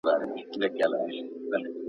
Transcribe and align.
فشار 0.05 0.23
حافظه 0.29 0.67
کمزوری 0.77 1.19
کوي. 1.51 1.71